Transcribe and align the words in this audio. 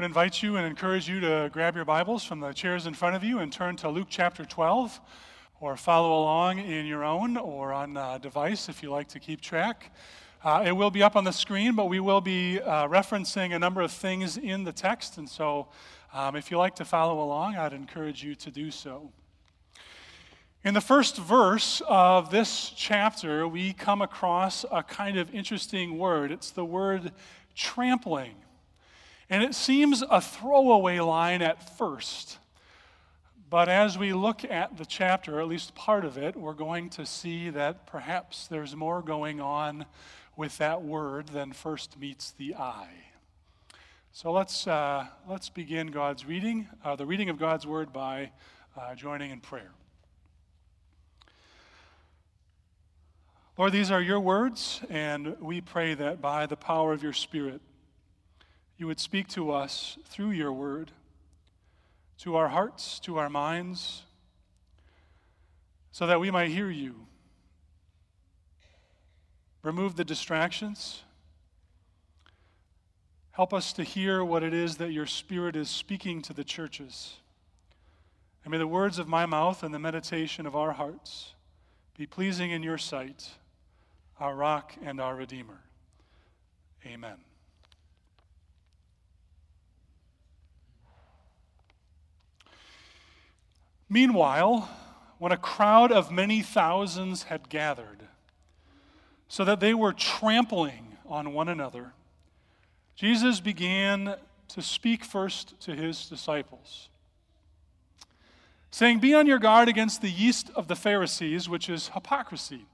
would 0.00 0.06
invite 0.06 0.42
you 0.42 0.56
and 0.56 0.66
encourage 0.66 1.10
you 1.10 1.20
to 1.20 1.50
grab 1.52 1.76
your 1.76 1.84
Bibles 1.84 2.24
from 2.24 2.40
the 2.40 2.54
chairs 2.54 2.86
in 2.86 2.94
front 2.94 3.14
of 3.14 3.22
you 3.22 3.40
and 3.40 3.52
turn 3.52 3.76
to 3.76 3.90
Luke 3.90 4.06
chapter 4.08 4.46
12, 4.46 4.98
or 5.60 5.76
follow 5.76 6.22
along 6.22 6.58
in 6.58 6.86
your 6.86 7.04
own 7.04 7.36
or 7.36 7.70
on 7.70 7.94
a 7.98 8.18
device 8.18 8.70
if 8.70 8.82
you 8.82 8.90
like 8.90 9.08
to 9.08 9.20
keep 9.20 9.42
track. 9.42 9.94
Uh, 10.42 10.64
it 10.66 10.72
will 10.72 10.90
be 10.90 11.02
up 11.02 11.16
on 11.16 11.24
the 11.24 11.32
screen, 11.32 11.74
but 11.74 11.90
we 11.90 12.00
will 12.00 12.22
be 12.22 12.58
uh, 12.60 12.88
referencing 12.88 13.54
a 13.54 13.58
number 13.58 13.82
of 13.82 13.92
things 13.92 14.38
in 14.38 14.64
the 14.64 14.72
text, 14.72 15.18
and 15.18 15.28
so 15.28 15.68
um, 16.14 16.34
if 16.34 16.50
you 16.50 16.56
like 16.56 16.74
to 16.76 16.84
follow 16.86 17.22
along, 17.22 17.56
I'd 17.56 17.74
encourage 17.74 18.24
you 18.24 18.34
to 18.36 18.50
do 18.50 18.70
so. 18.70 19.12
In 20.64 20.72
the 20.72 20.80
first 20.80 21.18
verse 21.18 21.82
of 21.86 22.30
this 22.30 22.72
chapter, 22.74 23.46
we 23.46 23.74
come 23.74 24.00
across 24.00 24.64
a 24.72 24.82
kind 24.82 25.18
of 25.18 25.34
interesting 25.34 25.98
word. 25.98 26.32
It's 26.32 26.52
the 26.52 26.64
word 26.64 27.12
trampling. 27.54 28.36
And 29.30 29.44
it 29.44 29.54
seems 29.54 30.02
a 30.10 30.20
throwaway 30.20 30.98
line 30.98 31.40
at 31.40 31.78
first. 31.78 32.38
But 33.48 33.68
as 33.68 33.96
we 33.96 34.12
look 34.12 34.44
at 34.44 34.76
the 34.76 34.84
chapter, 34.84 35.38
or 35.38 35.40
at 35.40 35.46
least 35.46 35.76
part 35.76 36.04
of 36.04 36.18
it, 36.18 36.36
we're 36.36 36.52
going 36.52 36.90
to 36.90 37.06
see 37.06 37.48
that 37.50 37.86
perhaps 37.86 38.48
there's 38.48 38.74
more 38.74 39.02
going 39.02 39.40
on 39.40 39.86
with 40.36 40.58
that 40.58 40.82
word 40.82 41.28
than 41.28 41.52
first 41.52 41.98
meets 41.98 42.32
the 42.32 42.56
eye. 42.56 42.90
So 44.12 44.32
let's, 44.32 44.66
uh, 44.66 45.06
let's 45.28 45.48
begin 45.48 45.88
God's 45.88 46.26
reading, 46.26 46.68
uh, 46.84 46.96
the 46.96 47.06
reading 47.06 47.28
of 47.28 47.38
God's 47.38 47.66
word 47.66 47.92
by 47.92 48.32
uh, 48.76 48.96
joining 48.96 49.30
in 49.30 49.40
prayer. 49.40 49.70
Lord, 53.56 53.72
these 53.72 53.92
are 53.92 54.00
your 54.00 54.18
words, 54.18 54.80
and 54.90 55.36
we 55.40 55.60
pray 55.60 55.94
that 55.94 56.20
by 56.20 56.46
the 56.46 56.56
power 56.56 56.92
of 56.92 57.02
your 57.02 57.12
Spirit, 57.12 57.60
you 58.80 58.86
would 58.86 58.98
speak 58.98 59.28
to 59.28 59.50
us 59.50 59.98
through 60.06 60.30
your 60.30 60.54
word, 60.54 60.90
to 62.16 62.34
our 62.34 62.48
hearts, 62.48 62.98
to 63.00 63.18
our 63.18 63.28
minds, 63.28 64.04
so 65.92 66.06
that 66.06 66.18
we 66.18 66.30
might 66.30 66.48
hear 66.48 66.70
you. 66.70 66.94
Remove 69.62 69.96
the 69.96 70.04
distractions. 70.04 71.02
Help 73.32 73.52
us 73.52 73.74
to 73.74 73.84
hear 73.84 74.24
what 74.24 74.42
it 74.42 74.54
is 74.54 74.78
that 74.78 74.92
your 74.92 75.04
Spirit 75.04 75.56
is 75.56 75.68
speaking 75.68 76.22
to 76.22 76.32
the 76.32 76.42
churches. 76.42 77.16
And 78.44 78.50
may 78.50 78.56
the 78.56 78.66
words 78.66 78.98
of 78.98 79.06
my 79.06 79.26
mouth 79.26 79.62
and 79.62 79.74
the 79.74 79.78
meditation 79.78 80.46
of 80.46 80.56
our 80.56 80.72
hearts 80.72 81.34
be 81.98 82.06
pleasing 82.06 82.50
in 82.50 82.62
your 82.62 82.78
sight, 82.78 83.28
our 84.18 84.34
rock 84.34 84.72
and 84.82 85.02
our 85.02 85.14
Redeemer. 85.14 85.60
Amen. 86.86 87.29
Meanwhile, 93.92 94.70
when 95.18 95.32
a 95.32 95.36
crowd 95.36 95.90
of 95.90 96.12
many 96.12 96.42
thousands 96.42 97.24
had 97.24 97.48
gathered, 97.48 98.06
so 99.26 99.44
that 99.44 99.58
they 99.58 99.74
were 99.74 99.92
trampling 99.92 100.96
on 101.06 101.34
one 101.34 101.48
another, 101.48 101.92
Jesus 102.94 103.40
began 103.40 104.14
to 104.48 104.62
speak 104.62 105.04
first 105.04 105.60
to 105.62 105.74
his 105.74 106.08
disciples, 106.08 106.88
saying, 108.70 109.00
Be 109.00 109.12
on 109.12 109.26
your 109.26 109.40
guard 109.40 109.68
against 109.68 110.02
the 110.02 110.10
yeast 110.10 110.50
of 110.54 110.68
the 110.68 110.76
Pharisees, 110.76 111.48
which 111.48 111.68
is 111.68 111.88
hypocrisy. 111.88 112.66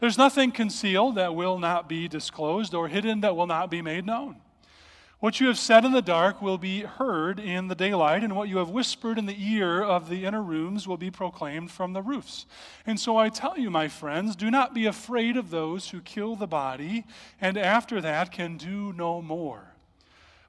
There's 0.00 0.18
nothing 0.18 0.52
concealed 0.52 1.14
that 1.14 1.34
will 1.34 1.58
not 1.58 1.88
be 1.88 2.08
disclosed, 2.08 2.74
or 2.74 2.88
hidden 2.88 3.22
that 3.22 3.36
will 3.36 3.46
not 3.46 3.70
be 3.70 3.80
made 3.80 4.04
known. 4.04 4.36
What 5.18 5.40
you 5.40 5.46
have 5.46 5.58
said 5.58 5.86
in 5.86 5.92
the 5.92 6.02
dark 6.02 6.42
will 6.42 6.58
be 6.58 6.80
heard 6.80 7.40
in 7.40 7.68
the 7.68 7.74
daylight, 7.74 8.22
and 8.22 8.36
what 8.36 8.50
you 8.50 8.58
have 8.58 8.68
whispered 8.68 9.18
in 9.18 9.24
the 9.24 9.36
ear 9.38 9.82
of 9.82 10.10
the 10.10 10.26
inner 10.26 10.42
rooms 10.42 10.86
will 10.86 10.98
be 10.98 11.10
proclaimed 11.10 11.70
from 11.70 11.94
the 11.94 12.02
roofs. 12.02 12.44
And 12.84 13.00
so 13.00 13.16
I 13.16 13.30
tell 13.30 13.58
you, 13.58 13.70
my 13.70 13.88
friends, 13.88 14.36
do 14.36 14.50
not 14.50 14.74
be 14.74 14.84
afraid 14.84 15.38
of 15.38 15.48
those 15.48 15.88
who 15.88 16.02
kill 16.02 16.36
the 16.36 16.46
body, 16.46 17.04
and 17.40 17.56
after 17.56 18.02
that 18.02 18.30
can 18.30 18.58
do 18.58 18.92
no 18.92 19.22
more. 19.22 19.72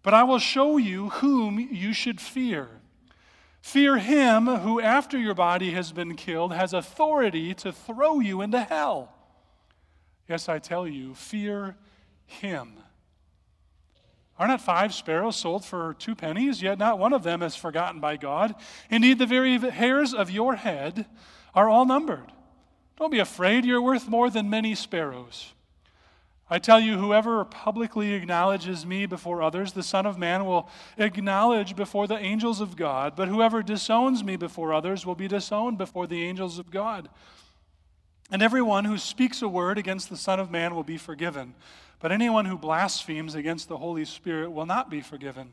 But 0.03 0.13
I 0.13 0.23
will 0.23 0.39
show 0.39 0.75
you 0.75 1.09
whom 1.09 1.59
you 1.59 1.93
should 1.93 2.19
fear. 2.19 2.67
Fear 3.61 3.97
him 3.99 4.47
who, 4.47 4.81
after 4.81 5.17
your 5.17 5.33
body 5.33 5.71
has 5.71 5.93
been 5.93 6.15
killed, 6.15 6.53
has 6.53 6.73
authority 6.73 7.53
to 7.55 7.71
throw 7.71 8.19
you 8.19 8.41
into 8.41 8.61
hell. 8.61 9.13
Yes, 10.27 10.49
I 10.49 10.59
tell 10.59 10.85
you, 10.85 11.15
fear 11.15 11.77
him. 12.25 12.73
Are 14.39 14.47
not 14.47 14.61
five 14.61 14.93
sparrows 14.93 15.35
sold 15.35 15.65
for 15.65 15.95
two 15.97 16.15
pennies? 16.15 16.61
Yet 16.61 16.77
not 16.77 16.99
one 16.99 17.13
of 17.13 17.23
them 17.23 17.41
is 17.41 17.55
forgotten 17.55 17.99
by 17.99 18.17
God. 18.17 18.53
Indeed, 18.89 19.17
the 19.17 19.25
very 19.25 19.57
hairs 19.57 20.13
of 20.13 20.29
your 20.29 20.55
head 20.55 21.05
are 21.55 21.69
all 21.69 21.85
numbered. 21.85 22.31
Don't 22.97 23.11
be 23.11 23.19
afraid, 23.19 23.65
you're 23.65 23.81
worth 23.81 24.07
more 24.07 24.29
than 24.29 24.49
many 24.49 24.75
sparrows. 24.75 25.53
I 26.49 26.59
tell 26.59 26.79
you, 26.79 26.97
whoever 26.97 27.43
publicly 27.43 28.13
acknowledges 28.13 28.85
me 28.85 29.05
before 29.05 29.41
others, 29.41 29.73
the 29.73 29.83
Son 29.83 30.05
of 30.05 30.17
Man 30.17 30.45
will 30.45 30.69
acknowledge 30.97 31.75
before 31.75 32.07
the 32.07 32.17
angels 32.17 32.61
of 32.61 32.77
God. 32.77 33.15
But 33.15 33.27
whoever 33.27 33.61
disowns 33.61 34.23
me 34.23 34.37
before 34.37 34.73
others 34.73 35.05
will 35.05 35.15
be 35.15 35.27
disowned 35.27 35.77
before 35.77 36.07
the 36.07 36.23
angels 36.23 36.57
of 36.57 36.71
God. 36.71 37.09
And 38.31 38.41
everyone 38.41 38.85
who 38.85 38.97
speaks 38.97 39.41
a 39.41 39.47
word 39.47 39.77
against 39.77 40.09
the 40.09 40.17
Son 40.17 40.39
of 40.39 40.49
Man 40.49 40.73
will 40.73 40.83
be 40.83 40.97
forgiven. 40.97 41.53
But 41.99 42.11
anyone 42.11 42.45
who 42.45 42.57
blasphemes 42.57 43.35
against 43.35 43.67
the 43.67 43.77
Holy 43.77 44.05
Spirit 44.05 44.51
will 44.51 44.65
not 44.65 44.89
be 44.89 45.01
forgiven. 45.01 45.51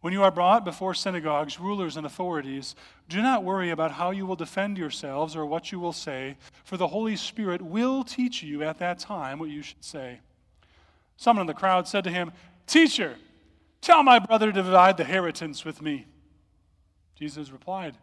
When 0.00 0.12
you 0.12 0.24
are 0.24 0.32
brought 0.32 0.64
before 0.64 0.94
synagogues, 0.94 1.60
rulers, 1.60 1.96
and 1.96 2.04
authorities, 2.04 2.74
do 3.08 3.22
not 3.22 3.44
worry 3.44 3.70
about 3.70 3.92
how 3.92 4.10
you 4.10 4.26
will 4.26 4.34
defend 4.34 4.76
yourselves 4.76 5.36
or 5.36 5.46
what 5.46 5.70
you 5.70 5.78
will 5.78 5.92
say, 5.92 6.36
for 6.64 6.76
the 6.76 6.88
Holy 6.88 7.14
Spirit 7.14 7.62
will 7.62 8.02
teach 8.02 8.42
you 8.42 8.64
at 8.64 8.78
that 8.78 8.98
time 8.98 9.38
what 9.38 9.48
you 9.48 9.62
should 9.62 9.84
say. 9.84 10.18
Someone 11.16 11.42
in 11.42 11.46
the 11.46 11.54
crowd 11.54 11.86
said 11.86 12.02
to 12.02 12.10
him, 12.10 12.32
Teacher, 12.66 13.14
tell 13.80 14.02
my 14.02 14.18
brother 14.18 14.46
to 14.46 14.62
divide 14.62 14.96
the 14.96 15.04
inheritance 15.04 15.64
with 15.64 15.80
me. 15.80 16.06
Jesus 17.14 17.52
replied, 17.52 17.96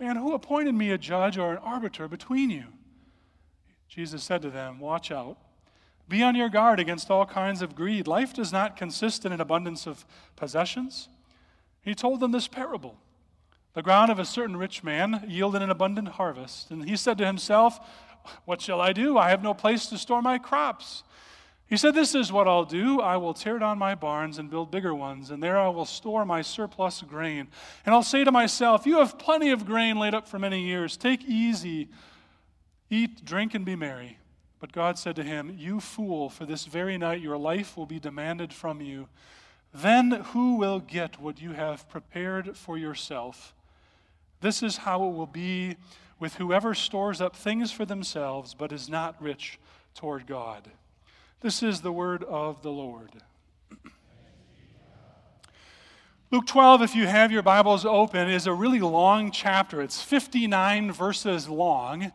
Man, 0.00 0.16
who 0.16 0.32
appointed 0.32 0.74
me 0.74 0.92
a 0.92 0.98
judge 0.98 1.36
or 1.36 1.52
an 1.52 1.58
arbiter 1.58 2.08
between 2.08 2.48
you? 2.48 2.64
Jesus 3.86 4.24
said 4.24 4.40
to 4.40 4.50
them, 4.50 4.80
Watch 4.80 5.10
out 5.10 5.36
be 6.08 6.22
on 6.22 6.34
your 6.34 6.48
guard 6.48 6.80
against 6.80 7.10
all 7.10 7.26
kinds 7.26 7.62
of 7.62 7.74
greed. 7.74 8.06
Life 8.06 8.34
does 8.34 8.52
not 8.52 8.76
consist 8.76 9.24
in 9.24 9.32
an 9.32 9.40
abundance 9.40 9.86
of 9.86 10.04
possessions. 10.36 11.08
He 11.82 11.94
told 11.94 12.20
them 12.20 12.32
this 12.32 12.48
parable. 12.48 12.96
The 13.74 13.82
ground 13.82 14.10
of 14.10 14.18
a 14.18 14.24
certain 14.24 14.56
rich 14.56 14.84
man 14.84 15.24
yielded 15.26 15.62
an 15.62 15.70
abundant 15.70 16.08
harvest. 16.08 16.70
And 16.70 16.88
he 16.88 16.96
said 16.96 17.18
to 17.18 17.26
himself, 17.26 17.78
What 18.44 18.60
shall 18.60 18.80
I 18.80 18.92
do? 18.92 19.18
I 19.18 19.30
have 19.30 19.42
no 19.42 19.54
place 19.54 19.86
to 19.86 19.98
store 19.98 20.22
my 20.22 20.38
crops. 20.38 21.02
He 21.66 21.76
said, 21.76 21.94
This 21.94 22.14
is 22.14 22.30
what 22.30 22.46
I'll 22.46 22.64
do. 22.64 23.00
I 23.00 23.16
will 23.16 23.34
tear 23.34 23.58
down 23.58 23.78
my 23.78 23.94
barns 23.94 24.38
and 24.38 24.50
build 24.50 24.70
bigger 24.70 24.94
ones, 24.94 25.30
and 25.30 25.42
there 25.42 25.58
I 25.58 25.68
will 25.68 25.86
store 25.86 26.24
my 26.24 26.42
surplus 26.42 27.02
grain. 27.02 27.48
And 27.84 27.94
I'll 27.94 28.02
say 28.02 28.22
to 28.22 28.30
myself, 28.30 28.86
You 28.86 28.98
have 28.98 29.18
plenty 29.18 29.50
of 29.50 29.66
grain 29.66 29.98
laid 29.98 30.14
up 30.14 30.28
for 30.28 30.38
many 30.38 30.62
years. 30.62 30.96
Take 30.96 31.24
easy, 31.24 31.88
eat, 32.90 33.24
drink, 33.24 33.54
and 33.54 33.64
be 33.64 33.74
merry. 33.74 34.18
But 34.64 34.72
God 34.72 34.98
said 34.98 35.14
to 35.16 35.22
him, 35.22 35.54
You 35.58 35.78
fool, 35.78 36.30
for 36.30 36.46
this 36.46 36.64
very 36.64 36.96
night 36.96 37.20
your 37.20 37.36
life 37.36 37.76
will 37.76 37.84
be 37.84 38.00
demanded 38.00 38.50
from 38.50 38.80
you. 38.80 39.08
Then 39.74 40.10
who 40.32 40.54
will 40.54 40.80
get 40.80 41.20
what 41.20 41.38
you 41.38 41.52
have 41.52 41.86
prepared 41.90 42.56
for 42.56 42.78
yourself? 42.78 43.52
This 44.40 44.62
is 44.62 44.78
how 44.78 45.04
it 45.04 45.12
will 45.12 45.26
be 45.26 45.76
with 46.18 46.36
whoever 46.36 46.72
stores 46.72 47.20
up 47.20 47.36
things 47.36 47.72
for 47.72 47.84
themselves, 47.84 48.54
but 48.54 48.72
is 48.72 48.88
not 48.88 49.20
rich 49.20 49.58
toward 49.94 50.26
God. 50.26 50.70
This 51.42 51.62
is 51.62 51.82
the 51.82 51.92
word 51.92 52.24
of 52.24 52.62
the 52.62 52.72
Lord. 52.72 53.10
Luke 56.30 56.46
12, 56.46 56.80
if 56.80 56.96
you 56.96 57.06
have 57.06 57.30
your 57.30 57.42
Bibles 57.42 57.84
open, 57.84 58.30
is 58.30 58.46
a 58.46 58.54
really 58.54 58.80
long 58.80 59.30
chapter. 59.30 59.82
It's 59.82 60.00
59 60.00 60.90
verses 60.90 61.50
long. 61.50 62.12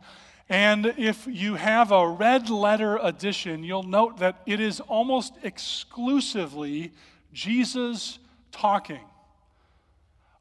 And 0.50 0.94
if 0.98 1.28
you 1.28 1.54
have 1.54 1.92
a 1.92 2.08
red 2.08 2.50
letter 2.50 2.98
edition, 3.00 3.62
you'll 3.62 3.84
note 3.84 4.18
that 4.18 4.42
it 4.46 4.58
is 4.58 4.80
almost 4.80 5.34
exclusively 5.44 6.92
Jesus 7.32 8.18
talking. 8.50 9.04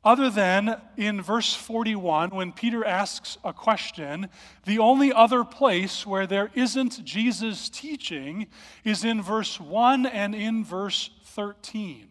Other 0.03 0.31
than 0.31 0.81
in 0.97 1.21
verse 1.21 1.53
41, 1.53 2.31
when 2.31 2.53
Peter 2.53 2.83
asks 2.83 3.37
a 3.43 3.53
question, 3.53 4.29
the 4.65 4.79
only 4.79 5.13
other 5.13 5.43
place 5.43 6.07
where 6.07 6.25
there 6.25 6.49
isn't 6.55 7.05
Jesus 7.05 7.69
teaching 7.69 8.47
is 8.83 9.03
in 9.03 9.21
verse 9.21 9.59
1 9.59 10.07
and 10.07 10.33
in 10.33 10.63
verse 10.63 11.11
13. 11.25 12.07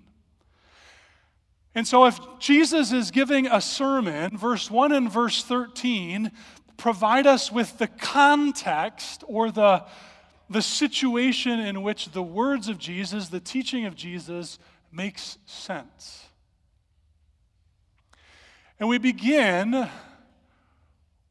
And 1.75 1.87
so, 1.87 2.06
if 2.06 2.19
Jesus 2.39 2.93
is 2.93 3.11
giving 3.11 3.47
a 3.47 3.61
sermon, 3.61 4.37
verse 4.37 4.71
1 4.71 4.93
and 4.93 5.11
verse 5.11 5.45
13 5.45 6.33
provide 6.78 7.26
us 7.26 7.52
with 7.52 7.76
the 7.76 7.88
context 7.88 9.22
or 9.26 9.50
the, 9.50 9.84
the 10.48 10.62
situation 10.62 11.60
in 11.60 11.82
which 11.82 12.12
the 12.12 12.22
words 12.22 12.69
of 12.69 12.78
Jesus, 12.78 13.28
the 13.28 13.40
teaching 13.40 13.84
of 13.84 13.94
Jesus, 13.94 14.58
makes 14.90 15.36
sense. 15.44 16.25
And 18.80 18.88
we 18.88 18.96
begin 18.96 19.88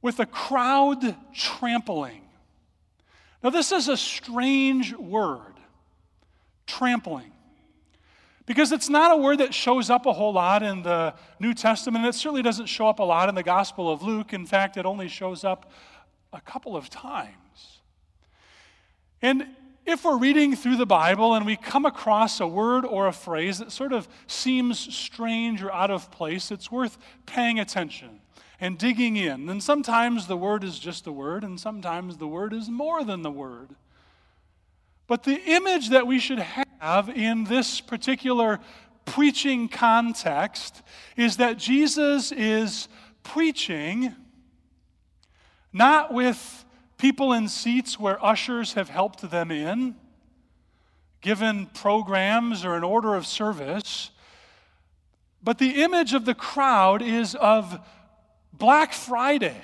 with 0.02 0.20
a 0.20 0.26
crowd 0.26 1.16
trampling. 1.34 2.22
Now, 3.42 3.50
this 3.50 3.72
is 3.72 3.88
a 3.88 3.98
strange 3.98 4.94
word, 4.94 5.54
trampling. 6.66 7.32
Because 8.48 8.72
it's 8.72 8.90
not 8.90 9.12
a 9.12 9.18
word 9.18 9.40
that 9.40 9.54
shows 9.54 9.90
up 9.90 10.06
a 10.06 10.14
whole 10.14 10.32
lot 10.32 10.64
in 10.64 10.82
the 10.82 11.14
New 11.38 11.54
Testament. 11.54 12.06
It 12.06 12.16
certainly 12.16 12.42
doesn't 12.42 12.68
show 12.68 12.88
up 12.88 13.00
a 13.00 13.04
lot 13.04 13.28
in 13.28 13.36
the 13.36 13.44
Gospel 13.44 13.92
of 13.92 14.02
Luke. 14.02 14.34
In 14.34 14.46
fact, 14.46 14.78
it 14.78 14.86
only 14.86 15.10
shows 15.10 15.44
up 15.44 15.70
a 16.32 16.40
couple 16.40 16.78
of 16.78 16.90
times. 16.90 17.82
And 19.22 19.48
if 19.86 20.06
we're 20.06 20.18
reading 20.18 20.56
through 20.56 20.78
the 20.78 20.86
Bible 20.86 21.34
and 21.34 21.46
we 21.46 21.58
come 21.58 21.86
across 21.86 22.40
a 22.40 22.48
word 22.48 22.86
or 22.86 23.08
a 23.08 23.12
phrase 23.12 23.60
that 23.60 23.72
sort 23.72 23.92
of 23.92 24.08
seems 24.28 24.80
strange 24.96 25.62
or 25.62 25.72
out 25.74 25.92
of 25.92 26.10
place, 26.10 26.50
it's 26.50 26.72
worth 26.72 26.98
paying 27.26 27.60
attention 27.60 28.22
and 28.62 28.78
digging 28.78 29.18
in. 29.18 29.50
And 29.50 29.62
sometimes 29.62 30.28
the 30.28 30.38
word 30.38 30.64
is 30.64 30.80
just 30.80 31.04
the 31.04 31.12
word, 31.12 31.44
and 31.44 31.60
sometimes 31.60 32.16
the 32.16 32.28
word 32.28 32.54
is 32.54 32.70
more 32.70 33.04
than 33.04 33.24
the 33.24 33.32
word. 33.32 33.76
But 35.06 35.24
the 35.24 35.42
image 35.46 35.90
that 35.90 36.08
we 36.08 36.20
should 36.20 36.40
have 36.40 36.67
in 37.10 37.46
this 37.46 37.82
particular 37.82 38.60
preaching 39.06 39.70
context 39.70 40.82
is 41.16 41.38
that 41.38 41.58
Jesus 41.58 42.32
is 42.32 42.88
preaching 43.24 44.14
not 45.74 46.14
with 46.14 46.66
people 46.98 47.34
in 47.34 47.48
seats 47.48 48.00
where 48.00 48.24
ushers 48.24 48.74
have 48.74 48.90
helped 48.90 49.30
them 49.30 49.52
in, 49.52 49.96
given 51.22 51.68
programs 51.68 52.66
or 52.66 52.76
an 52.76 52.84
order 52.84 53.16
of 53.16 53.26
service, 53.26 54.12
but 55.44 55.60
the 55.60 55.82
image 55.84 56.14
of 56.14 56.26
the 56.26 56.34
crowd 56.34 57.02
is 57.02 57.36
of 57.36 57.80
Black 58.54 58.94
Friday 58.94 59.62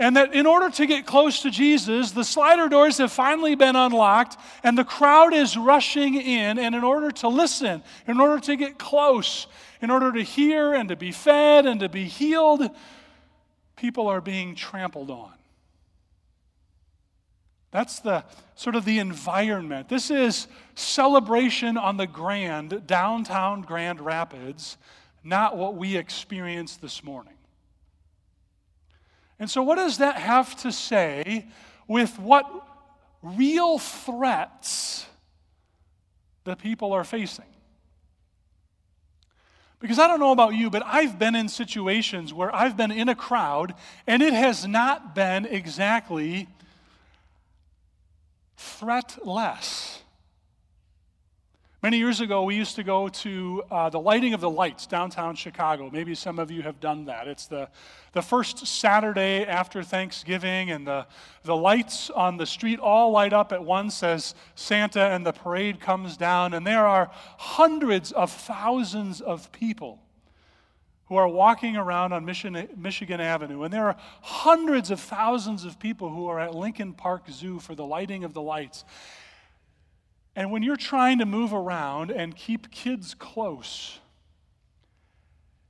and 0.00 0.16
that 0.16 0.34
in 0.34 0.46
order 0.46 0.70
to 0.70 0.86
get 0.86 1.04
close 1.04 1.42
to 1.42 1.50
Jesus, 1.50 2.12
the 2.12 2.24
slider 2.24 2.70
doors 2.70 2.96
have 2.96 3.12
finally 3.12 3.54
been 3.54 3.76
unlocked, 3.76 4.38
and 4.64 4.76
the 4.76 4.82
crowd 4.82 5.34
is 5.34 5.58
rushing 5.58 6.14
in. 6.14 6.58
And 6.58 6.74
in 6.74 6.82
order 6.82 7.10
to 7.10 7.28
listen, 7.28 7.82
in 8.06 8.18
order 8.18 8.40
to 8.46 8.56
get 8.56 8.78
close, 8.78 9.46
in 9.82 9.90
order 9.90 10.10
to 10.10 10.22
hear 10.22 10.72
and 10.72 10.88
to 10.88 10.96
be 10.96 11.12
fed 11.12 11.66
and 11.66 11.80
to 11.80 11.90
be 11.90 12.06
healed, 12.06 12.62
people 13.76 14.08
are 14.08 14.22
being 14.22 14.54
trampled 14.54 15.10
on. 15.10 15.34
That's 17.70 18.00
the 18.00 18.24
sort 18.54 18.76
of 18.76 18.86
the 18.86 19.00
environment. 19.00 19.90
This 19.90 20.10
is 20.10 20.48
celebration 20.74 21.76
on 21.76 21.98
the 21.98 22.06
Grand, 22.06 22.86
downtown 22.86 23.60
Grand 23.60 24.00
Rapids, 24.00 24.78
not 25.22 25.58
what 25.58 25.76
we 25.76 25.98
experienced 25.98 26.80
this 26.80 27.04
morning. 27.04 27.34
And 29.40 29.50
so, 29.50 29.62
what 29.62 29.76
does 29.76 29.98
that 29.98 30.16
have 30.16 30.54
to 30.56 30.70
say 30.70 31.46
with 31.88 32.18
what 32.18 32.46
real 33.22 33.78
threats 33.78 35.06
the 36.44 36.54
people 36.54 36.92
are 36.92 37.04
facing? 37.04 37.46
Because 39.80 39.98
I 39.98 40.06
don't 40.06 40.20
know 40.20 40.32
about 40.32 40.54
you, 40.54 40.68
but 40.68 40.82
I've 40.84 41.18
been 41.18 41.34
in 41.34 41.48
situations 41.48 42.34
where 42.34 42.54
I've 42.54 42.76
been 42.76 42.90
in 42.90 43.08
a 43.08 43.14
crowd 43.14 43.74
and 44.06 44.22
it 44.22 44.34
has 44.34 44.66
not 44.66 45.14
been 45.14 45.46
exactly 45.46 46.46
threatless. 48.58 49.99
Many 51.82 51.96
years 51.96 52.20
ago, 52.20 52.42
we 52.42 52.56
used 52.56 52.76
to 52.76 52.82
go 52.82 53.08
to 53.08 53.62
uh, 53.70 53.88
the 53.88 53.98
lighting 53.98 54.34
of 54.34 54.42
the 54.42 54.50
lights 54.50 54.86
downtown 54.86 55.34
Chicago. 55.34 55.88
Maybe 55.90 56.14
some 56.14 56.38
of 56.38 56.50
you 56.50 56.60
have 56.60 56.78
done 56.78 57.06
that. 57.06 57.26
It's 57.26 57.46
the, 57.46 57.70
the 58.12 58.20
first 58.20 58.66
Saturday 58.66 59.46
after 59.46 59.82
Thanksgiving, 59.82 60.70
and 60.70 60.86
the, 60.86 61.06
the 61.42 61.56
lights 61.56 62.10
on 62.10 62.36
the 62.36 62.44
street 62.44 62.80
all 62.80 63.12
light 63.12 63.32
up 63.32 63.50
at 63.50 63.64
once 63.64 64.02
as 64.02 64.34
Santa 64.54 65.00
and 65.00 65.24
the 65.24 65.32
parade 65.32 65.80
comes 65.80 66.18
down. 66.18 66.52
And 66.52 66.66
there 66.66 66.86
are 66.86 67.10
hundreds 67.38 68.12
of 68.12 68.30
thousands 68.30 69.22
of 69.22 69.50
people 69.50 70.02
who 71.06 71.16
are 71.16 71.28
walking 71.28 71.78
around 71.78 72.12
on 72.12 72.26
Michigan, 72.26 72.68
Michigan 72.76 73.22
Avenue. 73.22 73.62
And 73.62 73.72
there 73.72 73.86
are 73.86 73.96
hundreds 74.20 74.90
of 74.90 75.00
thousands 75.00 75.64
of 75.64 75.78
people 75.78 76.10
who 76.10 76.26
are 76.26 76.40
at 76.40 76.54
Lincoln 76.54 76.92
Park 76.92 77.22
Zoo 77.30 77.58
for 77.58 77.74
the 77.74 77.86
lighting 77.86 78.22
of 78.22 78.34
the 78.34 78.42
lights. 78.42 78.84
And 80.36 80.50
when 80.50 80.62
you're 80.62 80.76
trying 80.76 81.18
to 81.18 81.26
move 81.26 81.52
around 81.52 82.10
and 82.10 82.36
keep 82.36 82.70
kids 82.70 83.14
close, 83.14 83.98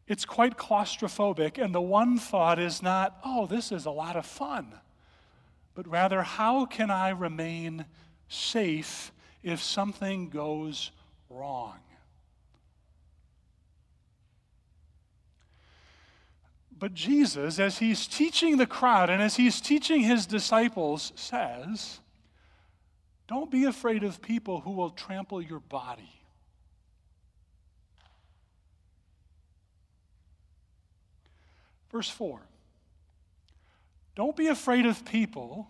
it's 0.07 0.25
quite 0.25 0.59
claustrophobic. 0.59 1.63
And 1.63 1.75
the 1.75 1.81
one 1.81 2.19
thought 2.19 2.59
is 2.59 2.83
not, 2.83 3.19
oh, 3.25 3.47
this 3.47 3.73
is 3.73 3.87
a 3.87 3.91
lot 3.91 4.17
of 4.17 4.27
fun, 4.27 4.75
but 5.75 5.89
rather, 5.89 6.23
how 6.23 6.67
can 6.67 6.91
I 6.91 7.11
remain 7.11 7.87
safe 8.29 9.13
if 9.43 9.63
something 9.63 10.29
goes 10.29 10.91
wrong? 11.31 11.79
But 16.79 16.95
Jesus, 16.95 17.59
as 17.59 17.79
he's 17.79 18.07
teaching 18.07 18.57
the 18.57 18.67
crowd 18.67 19.11
and 19.11 19.23
as 19.23 19.37
he's 19.37 19.61
teaching 19.61 20.01
his 20.01 20.25
disciples, 20.25 21.13
says, 21.15 22.01
don't 23.31 23.49
be 23.49 23.65
afraid 23.65 24.03
of 24.03 24.21
people 24.21 24.61
who 24.61 24.73
will 24.73 24.91
trample 24.91 25.41
your 25.41 25.61
body. 25.61 26.21
Verse 31.93 32.11
4 32.11 32.41
Don't 34.17 34.35
be 34.35 34.49
afraid 34.49 34.85
of 34.85 35.05
people 35.05 35.69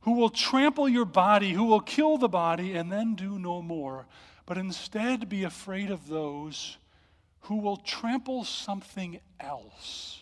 who 0.00 0.14
will 0.14 0.28
trample 0.28 0.88
your 0.88 1.04
body, 1.04 1.52
who 1.52 1.66
will 1.66 1.78
kill 1.78 2.18
the 2.18 2.28
body, 2.28 2.74
and 2.74 2.90
then 2.90 3.14
do 3.14 3.38
no 3.38 3.62
more, 3.62 4.06
but 4.44 4.58
instead 4.58 5.28
be 5.28 5.44
afraid 5.44 5.88
of 5.88 6.08
those 6.08 6.78
who 7.42 7.58
will 7.58 7.76
trample 7.76 8.42
something 8.42 9.20
else. 9.38 10.21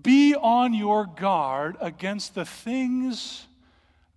Be 0.00 0.34
on 0.34 0.74
your 0.74 1.06
guard 1.06 1.76
against 1.80 2.34
the 2.34 2.44
things 2.44 3.46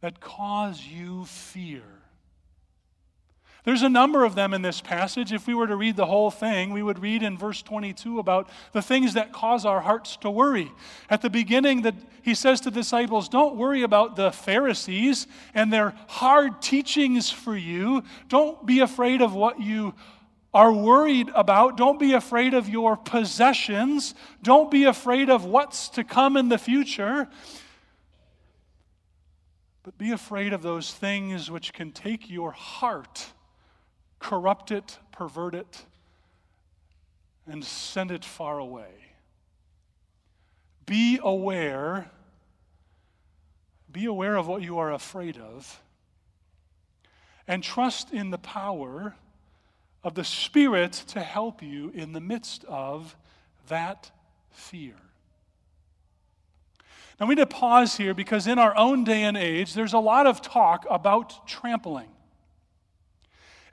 that 0.01 0.19
cause 0.19 0.85
you 0.85 1.25
fear. 1.25 1.83
There's 3.67 3.81
a 3.81 3.89
number 3.89 4.23
of 4.23 4.33
them 4.33 4.53
in 4.53 4.61
this 4.61 4.79
passage. 4.79 5.33
If 5.33 5.45
we 5.45 5.53
were 5.53 5.67
to 5.67 5.75
read 5.75 5.97
the 5.97 6.05
whole 6.05 6.31
thing, 6.31 6.71
we 6.71 6.81
would 6.81 6.99
read 6.99 7.21
in 7.21 7.37
verse 7.37 7.61
22 7.61 8.17
about 8.17 8.49
the 8.71 8.81
things 8.81 9.15
that 9.15 9.33
cause 9.33 9.65
our 9.65 9.81
hearts 9.81 10.15
to 10.21 10.31
worry. 10.31 10.71
At 11.09 11.21
the 11.21 11.29
beginning, 11.29 11.81
that 11.81 11.95
he 12.21 12.33
says 12.33 12.61
to 12.61 12.71
disciples, 12.71 13.27
Don't 13.27 13.57
worry 13.57 13.81
about 13.81 14.15
the 14.15 14.31
Pharisees 14.31 15.27
and 15.53 15.73
their 15.73 15.93
hard 16.07 16.61
teachings 16.61 17.29
for 17.29 17.57
you. 17.57 18.03
Don't 18.29 18.65
be 18.65 18.79
afraid 18.79 19.21
of 19.21 19.35
what 19.35 19.59
you 19.59 19.93
are 20.53 20.71
worried 20.71 21.29
about, 21.35 21.77
don't 21.77 21.99
be 21.99 22.13
afraid 22.13 22.53
of 22.53 22.69
your 22.69 22.95
possessions. 22.95 24.15
Don't 24.41 24.71
be 24.71 24.85
afraid 24.85 25.29
of 25.29 25.45
what's 25.45 25.89
to 25.89 26.03
come 26.03 26.37
in 26.37 26.49
the 26.49 26.57
future. 26.57 27.27
But 29.83 29.97
be 29.97 30.11
afraid 30.11 30.53
of 30.53 30.61
those 30.61 30.93
things 30.93 31.51
which 31.51 31.73
can 31.73 31.91
take 31.91 32.29
your 32.29 32.51
heart, 32.51 33.27
corrupt 34.19 34.71
it, 34.71 34.97
pervert 35.11 35.55
it, 35.55 35.85
and 37.45 37.63
send 37.63 38.11
it 38.11 38.25
far 38.25 38.59
away. 38.59 38.91
Be 40.85 41.19
aware. 41.21 42.09
Be 43.91 44.05
aware 44.05 44.35
of 44.35 44.47
what 44.47 44.61
you 44.61 44.79
are 44.79 44.91
afraid 44.91 45.37
of. 45.37 45.81
And 47.47 47.63
trust 47.63 48.11
in 48.11 48.29
the 48.29 48.37
power 48.37 49.15
of 50.03 50.15
the 50.15 50.23
Spirit 50.23 50.93
to 51.07 51.21
help 51.21 51.61
you 51.61 51.91
in 51.93 52.13
the 52.13 52.21
midst 52.21 52.63
of 52.65 53.15
that 53.67 54.11
fear. 54.51 54.95
Now, 57.19 57.25
we 57.25 57.35
need 57.35 57.41
to 57.41 57.47
pause 57.47 57.97
here 57.97 58.13
because 58.13 58.45
in 58.45 58.59
our 58.59 58.75
own 58.77 59.03
day 59.03 59.23
and 59.23 59.35
age, 59.35 59.73
there's 59.73 59.93
a 59.93 59.99
lot 59.99 60.27
of 60.27 60.41
talk 60.41 60.85
about 60.89 61.47
trampling. 61.47 62.09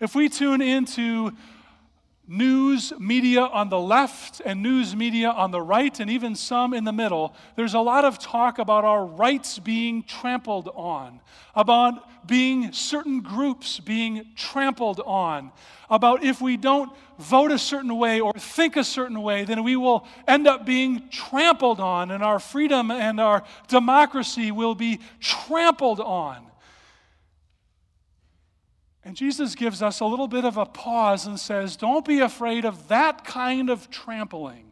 If 0.00 0.14
we 0.14 0.28
tune 0.28 0.62
into 0.62 1.33
news 2.26 2.93
media 2.99 3.43
on 3.43 3.69
the 3.69 3.78
left 3.78 4.40
and 4.45 4.62
news 4.62 4.97
media 4.97 5.31
on 5.31 5.50
the 5.50 5.61
right, 5.61 5.99
and 6.00 6.11
even 6.11 6.35
some 6.35 6.73
in 6.73 6.85
the 6.85 6.93
middle, 6.93 7.35
there's 7.57 7.75
a 7.75 7.81
lot 7.81 8.04
of 8.04 8.19
talk 8.19 8.59
about 8.59 8.85
our 8.85 9.04
rights 9.04 9.59
being 9.59 10.02
trampled 10.02 10.69
on, 10.75 11.21
about 11.54 12.26
being 12.26 12.73
certain 12.73 13.21
groups 13.21 13.81
being 13.81 14.26
trampled 14.37 15.00
on, 15.00 15.52
about 15.90 16.25
if 16.25 16.40
we 16.40 16.57
don't 16.57 16.90
vote 17.19 17.52
a 17.52 17.59
certain 17.59 17.97
way 17.97 18.21
or 18.21 18.33
think 18.33 18.76
a 18.76 18.85
certain 18.85 19.21
way, 19.21 19.45
then 19.45 19.62
we 19.62 19.76
will 19.76 20.07
end 20.26 20.47
up 20.47 20.64
being 20.64 21.09
trampled 21.11 21.81
on, 21.81 22.11
and 22.11 22.25
our 22.25 22.38
freedom 22.38 22.90
and 22.90 23.21
our 23.21 23.45
democracy 23.69 24.50
will 24.50 24.75
be 24.75 24.99
trampled 25.21 26.00
on. 26.00 26.47
And 29.04 29.14
Jesus 29.14 29.54
gives 29.54 29.82
us 29.82 30.00
a 30.00 30.06
little 30.06 30.28
bit 30.28 30.46
of 30.46 30.56
a 30.56 30.64
pause 30.64 31.26
and 31.26 31.38
says, 31.38 31.76
Don't 31.76 32.06
be 32.06 32.20
afraid 32.20 32.64
of 32.64 32.88
that 32.88 33.25
kind 33.25 33.68
of 33.68 33.90
trampling. 33.90 34.70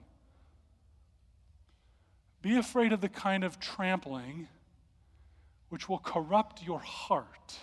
Be 2.41 2.57
afraid 2.57 2.93
of 2.93 3.01
the 3.01 3.11
kind 3.11 3.45
of 3.45 3.61
trampling 3.61 4.49
which 5.69 5.89
will 5.89 5.99
corrupt 5.99 6.63
your 6.63 6.81
heart. 6.81 7.59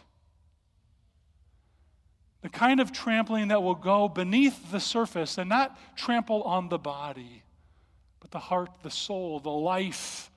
The 2.41 2.49
kind 2.49 2.79
of 2.79 2.91
trampling 2.91 3.49
that 3.49 3.61
will 3.61 3.75
go 3.75 4.07
beneath 4.07 4.71
the 4.71 4.79
surface 4.79 5.37
and 5.37 5.49
not 5.49 5.77
trample 5.97 6.43
on 6.43 6.69
the 6.69 6.79
body, 6.79 7.43
but 8.19 8.31
the 8.31 8.39
heart, 8.39 8.69
the 8.83 8.91
soul, 8.91 9.39
the 9.39 9.49
life. 9.49 10.31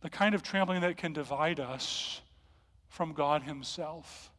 The 0.00 0.10
kind 0.10 0.34
of 0.34 0.42
trampling 0.42 0.80
that 0.82 0.96
can 0.96 1.12
divide 1.12 1.60
us 1.60 2.20
from 2.88 3.12
God 3.12 3.42
Himself. 3.42 4.30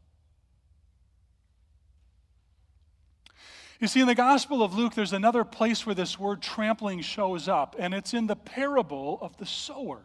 You 3.79 3.87
see, 3.87 3.99
in 3.99 4.07
the 4.07 4.15
Gospel 4.15 4.63
of 4.63 4.73
Luke, 4.73 4.93
there's 4.93 5.13
another 5.13 5.43
place 5.43 5.85
where 5.85 5.95
this 5.95 6.17
word 6.17 6.41
trampling 6.41 7.01
shows 7.01 7.49
up, 7.49 7.75
and 7.77 7.93
it's 7.93 8.13
in 8.13 8.27
the 8.27 8.35
parable 8.35 9.19
of 9.21 9.35
the 9.37 9.45
sower. 9.45 10.01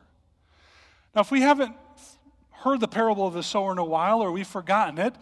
Now, 1.15 1.21
if 1.21 1.31
we 1.31 1.41
haven't 1.41 1.75
heard 2.51 2.81
the 2.81 2.89
parable 2.89 3.27
of 3.27 3.33
the 3.33 3.43
sower 3.43 3.73
in 3.73 3.79
a 3.79 3.85
while 3.85 4.21
or 4.21 4.31
we've 4.31 4.47
forgotten 4.47 4.99
it, 4.99 5.15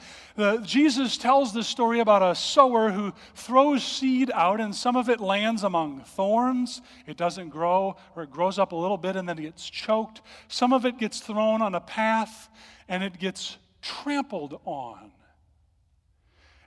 Jesus 0.64 1.17
tells 1.17 1.52
this 1.52 1.69
story 1.69 2.00
about 2.00 2.21
a 2.21 2.35
sower 2.35 2.90
who 2.90 3.12
throws 3.35 3.85
seed 3.85 4.31
out, 4.35 4.61
and 4.61 4.75
some 4.75 4.97
of 4.97 5.09
it 5.09 5.21
lands 5.21 5.62
among 5.62 6.00
thorns. 6.00 6.81
It 7.07 7.17
doesn't 7.17 7.50
grow, 7.50 7.97
or 8.17 8.25
it 8.25 8.31
grows 8.31 8.59
up 8.59 8.73
a 8.73 8.76
little 8.76 8.97
bit 8.97 9.14
and 9.14 9.28
then 9.28 9.38
it 9.38 9.43
gets 9.43 9.71
choked. 9.71 10.21
Some 10.49 10.73
of 10.73 10.85
it 10.85 10.99
gets 10.99 11.21
thrown 11.21 11.62
on 11.62 11.76
a 11.76 11.81
path 11.81 12.49
and 12.88 13.05
it 13.05 13.19
gets 13.19 13.59
trampled 13.83 14.61
on. 14.64 15.12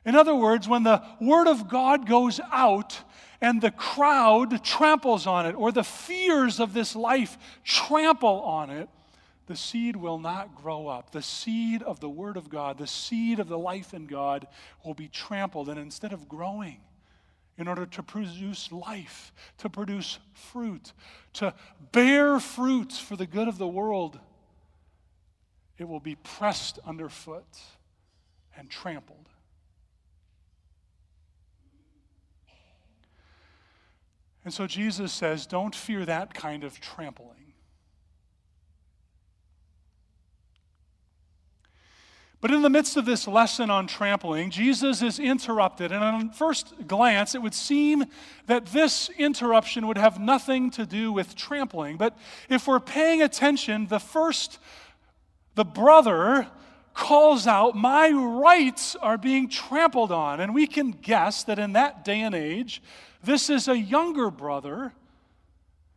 In 0.05 0.15
other 0.15 0.35
words, 0.35 0.67
when 0.67 0.83
the 0.83 1.03
Word 1.19 1.47
of 1.47 1.67
God 1.67 2.07
goes 2.07 2.39
out 2.51 2.99
and 3.39 3.61
the 3.61 3.71
crowd 3.71 4.63
tramples 4.63 5.27
on 5.27 5.45
it, 5.45 5.53
or 5.53 5.71
the 5.71 5.83
fears 5.83 6.59
of 6.59 6.73
this 6.73 6.95
life 6.95 7.37
trample 7.63 8.41
on 8.41 8.69
it, 8.69 8.89
the 9.47 9.55
seed 9.55 9.95
will 9.95 10.19
not 10.19 10.55
grow 10.55 10.87
up. 10.87 11.11
The 11.11 11.21
seed 11.21 11.83
of 11.83 11.99
the 11.99 12.09
Word 12.09 12.37
of 12.37 12.49
God, 12.49 12.77
the 12.77 12.87
seed 12.87 13.39
of 13.39 13.47
the 13.47 13.57
life 13.57 13.93
in 13.93 14.05
God, 14.05 14.47
will 14.85 14.93
be 14.93 15.07
trampled. 15.07 15.69
And 15.69 15.79
instead 15.79 16.13
of 16.13 16.29
growing, 16.29 16.79
in 17.57 17.67
order 17.67 17.85
to 17.85 18.03
produce 18.03 18.71
life, 18.71 19.33
to 19.57 19.69
produce 19.69 20.19
fruit, 20.33 20.93
to 21.33 21.53
bear 21.91 22.39
fruits 22.39 22.97
for 22.97 23.15
the 23.15 23.27
good 23.27 23.47
of 23.47 23.57
the 23.57 23.67
world, 23.67 24.19
it 25.77 25.87
will 25.87 25.99
be 25.99 26.15
pressed 26.15 26.79
underfoot 26.85 27.59
and 28.55 28.69
trampled. 28.69 29.30
And 34.43 34.53
so 34.53 34.65
Jesus 34.65 35.13
says, 35.13 35.45
don't 35.45 35.75
fear 35.75 36.05
that 36.05 36.33
kind 36.33 36.63
of 36.63 36.79
trampling. 36.79 37.41
But 42.41 42.49
in 42.49 42.63
the 42.63 42.71
midst 42.71 42.97
of 42.97 43.05
this 43.05 43.27
lesson 43.27 43.69
on 43.69 43.85
trampling, 43.85 44.49
Jesus 44.49 45.03
is 45.03 45.19
interrupted. 45.19 45.91
And 45.91 46.03
on 46.03 46.31
first 46.31 46.87
glance, 46.87 47.35
it 47.35 47.41
would 47.43 47.53
seem 47.53 48.05
that 48.47 48.65
this 48.65 49.11
interruption 49.15 49.85
would 49.85 49.99
have 49.99 50.19
nothing 50.19 50.71
to 50.71 50.87
do 50.87 51.11
with 51.11 51.35
trampling. 51.35 51.97
But 51.97 52.17
if 52.49 52.67
we're 52.67 52.79
paying 52.79 53.21
attention, 53.21 53.87
the 53.87 53.99
first, 53.99 54.57
the 55.53 55.63
brother 55.63 56.47
calls 56.95 57.45
out, 57.45 57.75
My 57.75 58.09
rights 58.09 58.95
are 58.95 59.19
being 59.19 59.47
trampled 59.47 60.11
on. 60.11 60.39
And 60.39 60.55
we 60.55 60.65
can 60.65 60.89
guess 60.91 61.43
that 61.43 61.59
in 61.59 61.73
that 61.73 62.03
day 62.03 62.21
and 62.21 62.33
age, 62.33 62.81
this 63.23 63.49
is 63.49 63.67
a 63.67 63.77
younger 63.77 64.31
brother 64.31 64.93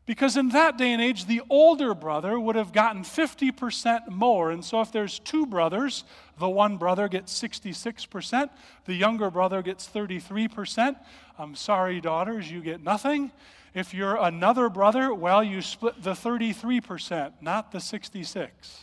because 0.06 0.36
in 0.36 0.50
that 0.50 0.76
day 0.76 0.92
and 0.92 1.00
age, 1.00 1.24
the 1.24 1.40
older 1.48 1.94
brother 1.94 2.38
would 2.38 2.56
have 2.56 2.72
gotten 2.72 3.04
50% 3.04 4.08
more. 4.08 4.50
And 4.50 4.62
so 4.62 4.82
if 4.82 4.92
there's 4.92 5.18
two 5.18 5.46
brothers, 5.46 6.04
the 6.38 6.48
one 6.48 6.76
brother 6.76 7.08
gets 7.08 7.40
66%, 7.40 8.50
the 8.84 8.94
younger 8.94 9.30
brother 9.30 9.62
gets 9.62 9.88
33%. 9.88 10.96
I'm 11.38 11.54
sorry, 11.54 12.02
daughters, 12.02 12.50
you 12.50 12.60
get 12.60 12.82
nothing. 12.82 13.32
If 13.72 13.94
you're 13.94 14.16
another 14.16 14.68
brother, 14.68 15.12
well, 15.12 15.42
you 15.42 15.62
split 15.62 16.02
the 16.02 16.12
33%, 16.12 17.32
not 17.40 17.72
the 17.72 17.80
66. 17.80 18.80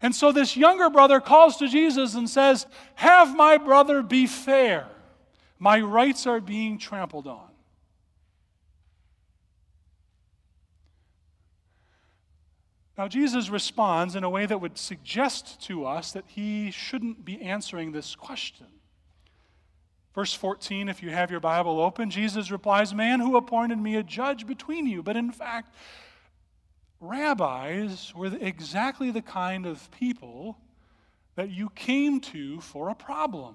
And 0.00 0.14
so 0.14 0.30
this 0.30 0.56
younger 0.56 0.90
brother 0.90 1.18
calls 1.20 1.56
to 1.56 1.66
Jesus 1.66 2.14
and 2.14 2.30
says, 2.30 2.66
Have 2.94 3.34
my 3.36 3.56
brother 3.56 4.02
be 4.02 4.28
fair. 4.28 4.86
My 5.58 5.80
rights 5.80 6.26
are 6.26 6.40
being 6.40 6.78
trampled 6.78 7.26
on. 7.26 7.50
Now, 12.96 13.06
Jesus 13.06 13.48
responds 13.48 14.16
in 14.16 14.24
a 14.24 14.30
way 14.30 14.44
that 14.44 14.60
would 14.60 14.76
suggest 14.76 15.62
to 15.62 15.86
us 15.86 16.10
that 16.12 16.24
he 16.26 16.72
shouldn't 16.72 17.24
be 17.24 17.40
answering 17.40 17.92
this 17.92 18.16
question. 18.16 18.66
Verse 20.16 20.34
14, 20.34 20.88
if 20.88 21.00
you 21.00 21.10
have 21.10 21.30
your 21.30 21.38
Bible 21.38 21.78
open, 21.80 22.10
Jesus 22.10 22.50
replies, 22.50 22.92
Man, 22.92 23.20
who 23.20 23.36
appointed 23.36 23.78
me 23.78 23.94
a 23.94 24.02
judge 24.02 24.48
between 24.48 24.84
you? 24.88 25.00
But 25.00 25.16
in 25.16 25.30
fact, 25.30 25.72
rabbis 27.00 28.12
were 28.16 28.36
exactly 28.40 29.12
the 29.12 29.22
kind 29.22 29.64
of 29.64 29.88
people 29.92 30.58
that 31.36 31.50
you 31.50 31.70
came 31.70 32.20
to 32.20 32.60
for 32.60 32.88
a 32.88 32.96
problem. 32.96 33.54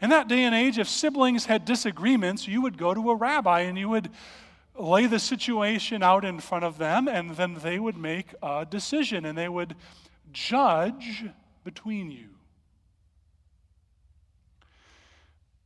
In 0.00 0.10
that 0.10 0.28
day 0.28 0.44
and 0.44 0.54
age, 0.54 0.78
if 0.78 0.88
siblings 0.88 1.44
had 1.44 1.64
disagreements, 1.64 2.48
you 2.48 2.62
would 2.62 2.78
go 2.78 2.94
to 2.94 3.10
a 3.10 3.14
rabbi 3.14 3.60
and 3.60 3.78
you 3.78 3.88
would 3.88 4.10
lay 4.78 5.06
the 5.06 5.18
situation 5.18 6.02
out 6.02 6.24
in 6.24 6.40
front 6.40 6.64
of 6.64 6.78
them, 6.78 7.06
and 7.06 7.32
then 7.32 7.54
they 7.62 7.78
would 7.78 7.98
make 7.98 8.34
a 8.42 8.66
decision 8.68 9.26
and 9.26 9.36
they 9.36 9.48
would 9.48 9.74
judge 10.32 11.24
between 11.64 12.10
you. 12.10 12.28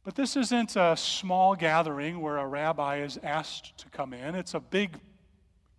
But 0.02 0.16
this 0.16 0.36
isn't 0.36 0.76
a 0.76 0.96
small 0.96 1.54
gathering 1.54 2.20
where 2.20 2.36
a 2.36 2.46
rabbi 2.46 3.02
is 3.02 3.18
asked 3.22 3.78
to 3.78 3.88
come 3.88 4.12
in. 4.12 4.34
It's 4.34 4.54
a 4.54 4.60
big 4.60 4.98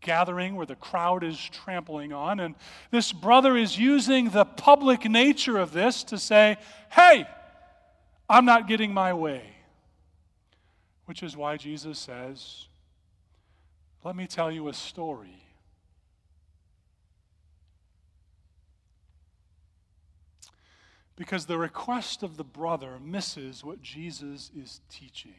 gathering 0.01 0.55
where 0.55 0.65
the 0.65 0.75
crowd 0.75 1.23
is 1.23 1.37
trampling 1.37 2.13
on. 2.13 2.39
And 2.39 2.55
this 2.89 3.11
brother 3.11 3.57
is 3.57 3.77
using 3.77 4.29
the 4.29 4.45
public 4.45 5.05
nature 5.09 5.57
of 5.57 5.73
this 5.73 6.03
to 6.05 6.17
say, 6.17 6.57
hey, 6.91 7.27
I'm 8.29 8.45
not 8.45 8.67
getting 8.67 8.93
my 8.93 9.13
way. 9.13 9.43
Which 11.05 11.21
is 11.21 11.37
why 11.37 11.57
Jesus 11.57 11.99
says, 11.99 12.67
Let 14.03 14.15
me 14.15 14.27
tell 14.27 14.51
you 14.51 14.67
a 14.67 14.73
story. 14.73 15.43
Because 21.15 21.45
the 21.45 21.57
request 21.57 22.23
of 22.23 22.35
the 22.35 22.43
brother 22.43 22.99
misses 23.01 23.63
what 23.63 23.81
Jesus 23.81 24.51
is 24.55 24.81
teaching. 24.89 25.35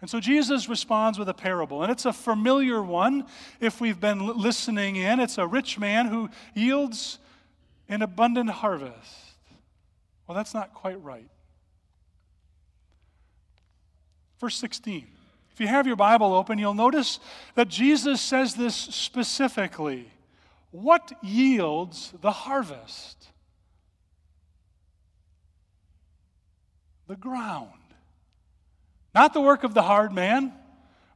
And 0.00 0.08
so 0.08 0.20
Jesus 0.20 0.68
responds 0.68 1.18
with 1.18 1.28
a 1.28 1.34
parable, 1.34 1.82
and 1.82 1.90
it's 1.90 2.06
a 2.06 2.12
familiar 2.12 2.82
one 2.82 3.26
if 3.60 3.80
we've 3.80 4.00
been 4.00 4.26
listening 4.38 4.96
in. 4.96 5.20
It's 5.20 5.36
a 5.36 5.46
rich 5.46 5.78
man 5.78 6.06
who 6.06 6.30
yields 6.54 7.18
an 7.88 8.00
abundant 8.00 8.48
harvest. 8.50 9.34
Well, 10.26 10.36
that's 10.36 10.54
not 10.54 10.72
quite 10.72 11.02
right. 11.02 11.28
Verse 14.40 14.56
16. 14.56 15.06
If 15.52 15.60
you 15.60 15.66
have 15.66 15.86
your 15.86 15.96
Bible 15.96 16.32
open, 16.32 16.58
you'll 16.58 16.72
notice 16.72 17.20
that 17.54 17.68
Jesus 17.68 18.20
says 18.20 18.54
this 18.54 18.74
specifically. 18.74 20.10
What 20.70 21.12
yields 21.22 22.14
the 22.22 22.30
harvest? 22.30 23.28
The 27.06 27.16
ground. 27.16 27.68
Not 29.14 29.34
the 29.34 29.40
work 29.40 29.64
of 29.64 29.74
the 29.74 29.82
hard 29.82 30.12
man, 30.12 30.52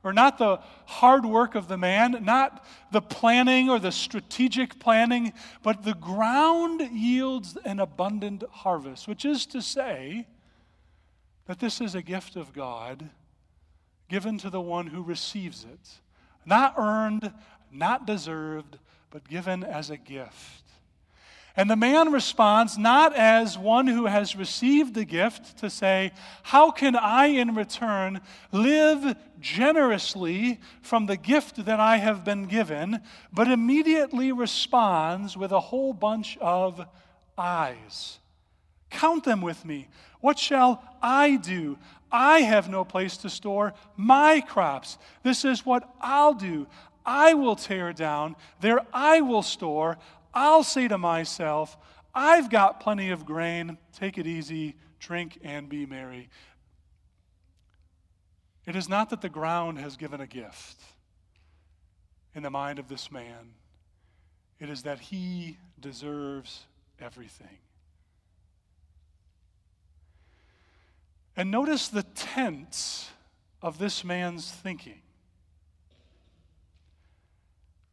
or 0.03 0.13
not 0.13 0.37
the 0.37 0.59
hard 0.85 1.25
work 1.25 1.55
of 1.55 1.69
the 1.69 1.79
man, 1.79 2.19
not 2.23 2.67
the 2.93 3.01
planning 3.01 3.71
or 3.71 3.79
the 3.79 3.93
strategic 3.93 4.79
planning, 4.79 5.33
but 5.63 5.85
the 5.85 5.95
ground 5.95 6.83
yields 6.93 7.57
an 7.65 7.81
abundant 7.81 8.45
harvest, 8.51 9.09
which 9.09 9.25
is 9.25 9.47
to 9.47 9.63
say, 9.63 10.27
that 11.47 11.61
this 11.61 11.81
is 11.81 11.95
a 11.95 12.03
gift 12.03 12.37
of 12.37 12.53
God 12.53 13.11
given 14.09 14.39
to 14.39 14.51
the 14.51 14.61
one 14.61 14.87
who 14.87 15.03
receives 15.03 15.65
it. 15.65 15.91
Not 16.45 16.75
earned, 16.77 17.33
not 17.73 18.07
deserved, 18.07 18.79
but 19.11 19.29
given 19.29 19.65
as 19.65 19.91
a 19.91 19.97
gift. 19.97 20.65
And 21.57 21.71
the 21.71 21.77
man 21.77 22.11
responds 22.11 22.77
not 22.77 23.15
as 23.15 23.57
one 23.57 23.87
who 23.87 24.07
has 24.07 24.35
received 24.35 24.95
the 24.95 25.05
gift 25.05 25.59
to 25.59 25.71
say, 25.71 26.11
How 26.43 26.73
can 26.73 26.97
I 26.97 27.27
in 27.27 27.55
return 27.55 28.21
live 28.51 29.15
generously 29.39 30.61
from 30.83 31.07
the 31.07 31.17
gift 31.17 31.65
that 31.65 31.79
I 31.79 31.99
have 31.99 32.25
been 32.25 32.47
given? 32.47 33.01
but 33.33 33.49
immediately 33.49 34.33
responds 34.33 35.37
with 35.37 35.53
a 35.53 35.61
whole 35.61 35.93
bunch 35.93 36.37
of 36.39 36.85
I's. 37.39 38.19
Count 38.91 39.25
them 39.25 39.41
with 39.41 39.65
me. 39.65 39.89
What 40.25 40.39
shall 40.39 40.83
I 41.03 41.37
do? 41.37 41.77
I 42.11 42.41
have 42.41 42.71
no 42.71 42.83
place 42.83 43.19
to 43.19 43.29
store 43.29 43.75
my 43.95 44.41
crops. 44.41 44.97
This 45.23 45.45
is 45.45 45.67
what 45.67 45.87
I'll 46.01 46.33
do. 46.33 46.67
I 47.05 47.35
will 47.35 47.57
tear 47.57 47.93
down, 47.93 48.35
there 48.61 48.81
I 48.91 49.21
will 49.21 49.43
store. 49.43 49.99
I'll 50.33 50.65
say 50.65 50.89
to 50.89 50.97
myself, 50.97 51.77
I've 52.15 52.49
got 52.49 52.81
plenty 52.81 53.11
of 53.11 53.27
grain. 53.27 53.77
Take 53.93 54.17
it 54.17 54.27
easy, 54.27 54.77
drink 54.99 55.39
and 55.45 55.69
be 55.69 55.85
merry. 55.85 56.31
It 58.67 58.77
is 58.77 58.89
not 58.89 59.11
that 59.11 59.21
the 59.21 59.29
ground 59.29 59.79
has 59.79 59.99
given 59.99 60.23
a 60.23 60.27
gift 60.27 60.81
in 62.35 62.43
the 62.43 62.51
mind 62.51 62.79
of 62.79 62.89
this 62.89 63.13
man, 63.13 63.53
it 64.59 64.71
is 64.71 64.85
that 64.85 65.01
he 65.01 65.59
deserves 65.79 66.65
everything. 66.99 67.59
And 71.37 71.51
notice 71.51 71.89
the 71.89 72.03
tense 72.03 73.11
of 73.61 73.79
this 73.79 74.05
man's 74.05 74.51
thinking. 74.51 75.01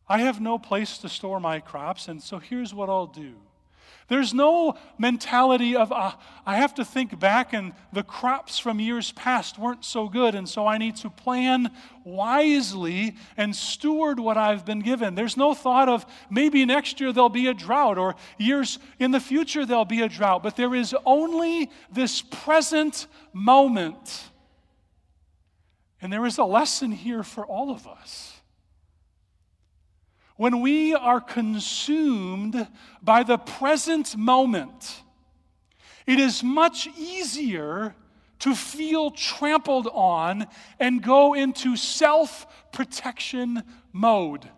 I 0.07 0.19
have 0.19 0.41
no 0.41 0.59
place 0.59 0.97
to 0.99 1.09
store 1.09 1.39
my 1.39 1.59
crops, 1.59 2.07
and 2.07 2.21
so 2.21 2.37
here's 2.37 2.73
what 2.73 2.89
I'll 2.89 3.07
do. 3.07 3.35
There's 4.11 4.33
no 4.33 4.75
mentality 4.97 5.73
of, 5.77 5.93
uh, 5.93 6.11
I 6.45 6.57
have 6.57 6.73
to 6.73 6.83
think 6.83 7.17
back, 7.17 7.53
and 7.53 7.71
the 7.93 8.03
crops 8.03 8.59
from 8.59 8.81
years 8.81 9.13
past 9.13 9.57
weren't 9.57 9.85
so 9.85 10.09
good, 10.09 10.35
and 10.35 10.49
so 10.49 10.67
I 10.67 10.77
need 10.77 10.97
to 10.97 11.09
plan 11.09 11.71
wisely 12.03 13.15
and 13.37 13.55
steward 13.55 14.19
what 14.19 14.37
I've 14.37 14.65
been 14.65 14.81
given. 14.81 15.15
There's 15.15 15.37
no 15.37 15.53
thought 15.53 15.87
of 15.87 16.05
maybe 16.29 16.65
next 16.65 16.99
year 16.99 17.13
there'll 17.13 17.29
be 17.29 17.47
a 17.47 17.53
drought, 17.53 17.97
or 17.97 18.15
years 18.37 18.79
in 18.99 19.11
the 19.11 19.21
future 19.21 19.65
there'll 19.65 19.85
be 19.85 20.01
a 20.01 20.09
drought, 20.09 20.43
but 20.43 20.57
there 20.57 20.75
is 20.75 20.93
only 21.05 21.71
this 21.89 22.21
present 22.21 23.07
moment. 23.31 24.29
And 26.01 26.11
there 26.11 26.25
is 26.25 26.37
a 26.37 26.43
lesson 26.43 26.91
here 26.91 27.23
for 27.23 27.45
all 27.45 27.71
of 27.71 27.87
us. 27.87 28.30
When 30.41 30.61
we 30.61 30.95
are 30.95 31.21
consumed 31.21 32.67
by 32.99 33.21
the 33.21 33.37
present 33.37 34.17
moment, 34.17 35.03
it 36.07 36.19
is 36.19 36.41
much 36.41 36.87
easier 36.97 37.93
to 38.39 38.55
feel 38.55 39.11
trampled 39.11 39.87
on 39.93 40.47
and 40.79 41.03
go 41.03 41.35
into 41.35 41.75
self 41.75 42.47
protection 42.71 43.61
mode. 43.93 44.49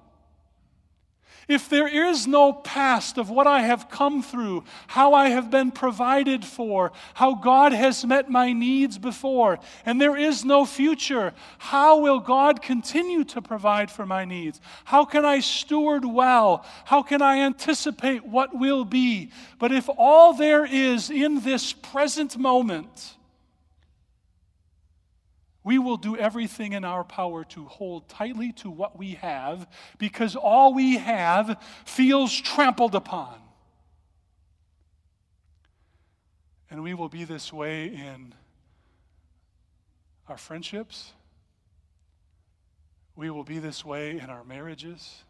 If 1.47 1.69
there 1.69 1.87
is 1.87 2.25
no 2.25 2.53
past 2.53 3.17
of 3.17 3.29
what 3.29 3.47
I 3.47 3.61
have 3.61 3.89
come 3.89 4.23
through, 4.23 4.63
how 4.87 5.13
I 5.13 5.29
have 5.29 5.51
been 5.51 5.71
provided 5.71 6.45
for, 6.45 6.91
how 7.15 7.35
God 7.35 7.73
has 7.73 8.05
met 8.05 8.29
my 8.29 8.53
needs 8.53 8.97
before, 8.97 9.59
and 9.85 9.99
there 9.99 10.15
is 10.15 10.45
no 10.45 10.65
future, 10.65 11.33
how 11.57 11.99
will 11.99 12.19
God 12.19 12.61
continue 12.61 13.23
to 13.25 13.41
provide 13.41 13.91
for 13.91 14.05
my 14.05 14.25
needs? 14.25 14.61
How 14.85 15.05
can 15.05 15.25
I 15.25 15.39
steward 15.39 16.05
well? 16.05 16.65
How 16.85 17.03
can 17.03 17.21
I 17.21 17.39
anticipate 17.39 18.25
what 18.25 18.57
will 18.57 18.85
be? 18.85 19.31
But 19.59 19.71
if 19.71 19.89
all 19.97 20.33
there 20.33 20.65
is 20.65 21.09
in 21.09 21.41
this 21.41 21.73
present 21.73 22.37
moment, 22.37 23.15
we 25.63 25.79
will 25.79 25.97
do 25.97 26.17
everything 26.17 26.73
in 26.73 26.83
our 26.83 27.03
power 27.03 27.43
to 27.45 27.65
hold 27.65 28.09
tightly 28.09 28.51
to 28.53 28.69
what 28.69 28.97
we 28.97 29.11
have 29.15 29.67
because 29.97 30.35
all 30.35 30.73
we 30.73 30.97
have 30.97 31.61
feels 31.85 32.33
trampled 32.39 32.95
upon. 32.95 33.39
And 36.69 36.83
we 36.83 36.93
will 36.93 37.09
be 37.09 37.23
this 37.23 37.53
way 37.53 37.85
in 37.85 38.33
our 40.27 40.37
friendships. 40.37 41.13
We 43.15 43.29
will 43.29 43.43
be 43.43 43.59
this 43.59 43.85
way 43.85 44.17
in 44.17 44.29
our 44.29 44.43
marriages. 44.43 45.23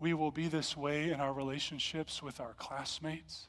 We 0.00 0.14
will 0.14 0.30
be 0.30 0.48
this 0.48 0.76
way 0.76 1.10
in 1.10 1.20
our 1.20 1.32
relationships 1.32 2.22
with 2.22 2.40
our 2.40 2.54
classmates. 2.54 3.48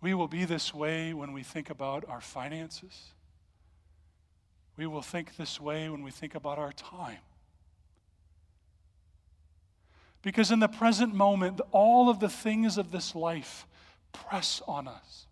We 0.00 0.14
will 0.14 0.28
be 0.28 0.44
this 0.44 0.72
way 0.72 1.12
when 1.12 1.32
we 1.32 1.42
think 1.42 1.70
about 1.70 2.04
our 2.08 2.20
finances. 2.20 3.12
We 4.76 4.86
will 4.86 5.02
think 5.02 5.36
this 5.36 5.60
way 5.60 5.88
when 5.88 6.02
we 6.02 6.10
think 6.10 6.34
about 6.34 6.58
our 6.58 6.72
time. 6.72 7.18
Because 10.22 10.50
in 10.50 10.60
the 10.60 10.68
present 10.68 11.14
moment, 11.14 11.60
all 11.70 12.08
of 12.08 12.20
the 12.20 12.28
things 12.28 12.78
of 12.78 12.90
this 12.90 13.14
life 13.14 13.66
press 14.12 14.62
on 14.66 14.88
us. 14.88 15.26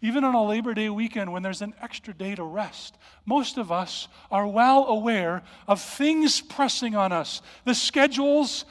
Even 0.00 0.22
on 0.22 0.34
a 0.34 0.44
Labor 0.44 0.74
Day 0.74 0.88
weekend 0.88 1.32
when 1.32 1.42
there's 1.42 1.62
an 1.62 1.74
extra 1.80 2.14
day 2.14 2.36
to 2.36 2.44
rest, 2.44 2.96
most 3.26 3.58
of 3.58 3.72
us 3.72 4.06
are 4.30 4.46
well 4.46 4.86
aware 4.86 5.42
of 5.66 5.80
things 5.80 6.40
pressing 6.40 6.94
on 6.94 7.10
us 7.10 7.42
the 7.64 7.74
schedules, 7.74 8.64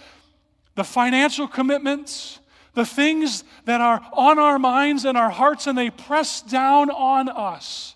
the 0.75 0.85
financial 0.85 1.47
commitments, 1.47 2.39
the 2.77 2.85
things 2.85 3.43
that 3.65 3.81
are 3.81 3.99
on 4.13 4.37
our 4.37 4.59
minds 4.59 5.03
and 5.03 5.17
our 5.17 5.31
hearts, 5.31 5.65
and 5.65 5.75
they 5.75 5.89
press 5.89 6.43
down 6.43 6.91
on 6.91 7.27
us. 7.27 7.95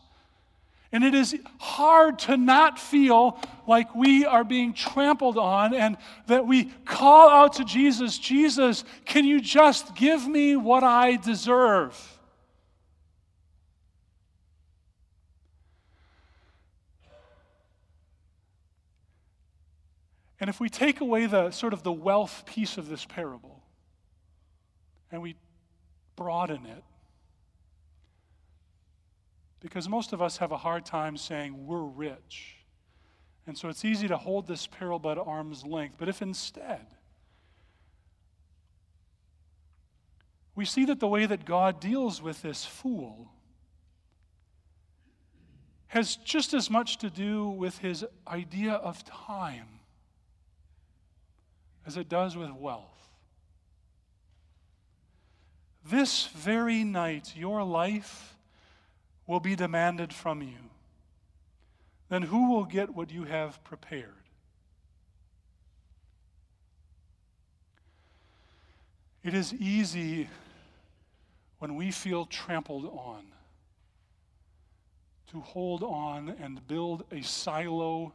And 0.92 1.04
it 1.04 1.14
is 1.14 1.38
hard 1.60 2.18
to 2.20 2.36
not 2.36 2.80
feel 2.80 3.40
like 3.68 3.94
we 3.94 4.26
are 4.26 4.44
being 4.44 4.74
trampled 4.74 5.38
on 5.38 5.76
and 5.76 5.98
that 6.26 6.48
we 6.48 6.64
call 6.84 7.30
out 7.30 7.54
to 7.54 7.64
Jesus, 7.64 8.18
Jesus, 8.18 8.84
can 9.06 9.24
you 9.24 9.40
just 9.40 9.94
give 9.96 10.28
me 10.28 10.56
what 10.56 10.84
I 10.84 11.16
deserve? 11.18 11.96
And 20.40 20.50
if 20.50 20.60
we 20.60 20.70
take 20.70 21.02
away 21.02 21.28
the 21.28 21.52
sort 21.52 21.74
of 21.74 21.84
the 21.84 21.92
wealth 21.92 22.46
piece 22.48 22.80
of 22.80 22.90
this 22.90 23.06
parable, 23.06 23.61
and 25.12 25.22
we 25.22 25.36
broaden 26.16 26.66
it. 26.66 26.84
Because 29.60 29.88
most 29.88 30.14
of 30.14 30.22
us 30.22 30.38
have 30.38 30.52
a 30.52 30.58
hard 30.58 30.86
time 30.86 31.18
saying 31.18 31.68
we're 31.68 31.84
rich. 31.84 32.56
And 33.46 33.58
so 33.58 33.70
it's 33.70 33.86
easy 33.86 34.08
to 34.08 34.18
hold 34.18 34.48
this 34.48 34.66
parable 34.66 35.12
at 35.12 35.18
arm's 35.18 35.66
length. 35.66 35.96
But 35.98 36.10
if 36.10 36.22
instead 36.22 36.88
we 40.56 40.66
see 40.66 40.86
that 40.86 41.00
the 41.00 41.08
way 41.08 41.26
that 41.26 41.46
God 41.46 41.80
deals 41.80 42.22
with 42.22 42.42
this 42.42 42.66
fool 42.66 43.32
has 45.88 46.18
just 46.18 46.54
as 46.54 46.70
much 46.70 46.98
to 47.00 47.10
do 47.10 47.50
with 47.50 47.78
his 47.80 48.06
idea 48.28 48.74
of 48.74 49.04
time 49.06 49.68
as 51.86 51.98
it 51.98 52.08
does 52.08 52.38
with 52.38 52.52
wealth. 52.52 52.91
This 55.84 56.28
very 56.28 56.84
night, 56.84 57.34
your 57.36 57.64
life 57.64 58.38
will 59.28 59.40
be 59.40 59.56
demanded 59.56 60.14
from 60.14 60.42
you. 60.42 60.58
Then 62.10 62.24
who 62.24 62.52
will 62.52 62.66
get 62.66 62.94
what 62.94 63.12
you 63.12 63.24
have 63.24 63.64
prepared? 63.64 64.14
It 69.24 69.34
is 69.34 69.54
easy 69.54 70.28
when 71.60 71.76
we 71.76 71.92
feel 71.92 72.26
trampled 72.26 72.86
on 72.86 73.24
to 75.32 75.40
hold 75.40 75.84
on 75.84 76.36
and 76.42 76.68
build 76.68 77.06
a 77.12 77.22
silo 77.22 78.12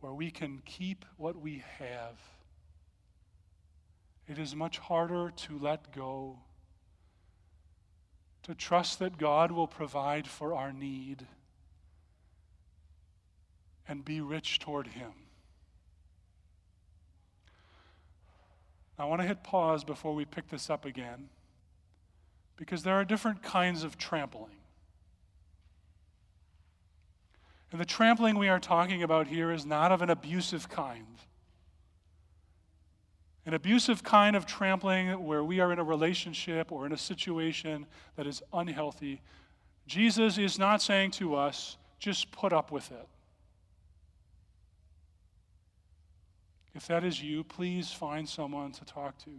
where 0.00 0.14
we 0.14 0.30
can 0.30 0.62
keep 0.64 1.04
what 1.16 1.40
we 1.40 1.62
have 1.78 2.14
it 4.28 4.38
is 4.38 4.54
much 4.54 4.78
harder 4.78 5.32
to 5.34 5.58
let 5.58 5.92
go, 5.92 6.38
to 8.42 8.54
trust 8.54 8.98
that 8.98 9.18
God 9.18 9.50
will 9.50 9.66
provide 9.66 10.26
for 10.26 10.54
our 10.54 10.72
need 10.72 11.26
and 13.88 14.04
be 14.04 14.20
rich 14.20 14.58
toward 14.58 14.88
Him. 14.88 15.12
I 18.98 19.04
want 19.04 19.22
to 19.22 19.28
hit 19.28 19.42
pause 19.42 19.84
before 19.84 20.14
we 20.14 20.24
pick 20.24 20.48
this 20.48 20.68
up 20.68 20.84
again 20.84 21.28
because 22.56 22.82
there 22.82 22.94
are 22.94 23.04
different 23.04 23.42
kinds 23.42 23.84
of 23.84 23.96
trampling. 23.96 24.56
And 27.70 27.80
the 27.80 27.84
trampling 27.84 28.36
we 28.36 28.48
are 28.48 28.58
talking 28.58 29.02
about 29.02 29.28
here 29.28 29.52
is 29.52 29.64
not 29.64 29.92
of 29.92 30.02
an 30.02 30.10
abusive 30.10 30.68
kind. 30.68 31.18
An 33.48 33.54
abusive 33.54 34.04
kind 34.04 34.36
of 34.36 34.44
trampling 34.44 35.24
where 35.24 35.42
we 35.42 35.58
are 35.58 35.72
in 35.72 35.78
a 35.78 35.82
relationship 35.82 36.70
or 36.70 36.84
in 36.84 36.92
a 36.92 36.98
situation 36.98 37.86
that 38.14 38.26
is 38.26 38.42
unhealthy, 38.52 39.22
Jesus 39.86 40.36
is 40.36 40.58
not 40.58 40.82
saying 40.82 41.12
to 41.12 41.34
us, 41.34 41.78
just 41.98 42.30
put 42.30 42.52
up 42.52 42.70
with 42.70 42.92
it. 42.92 43.08
If 46.74 46.88
that 46.88 47.04
is 47.04 47.22
you, 47.22 47.42
please 47.42 47.90
find 47.90 48.28
someone 48.28 48.72
to 48.72 48.84
talk 48.84 49.16
to. 49.24 49.30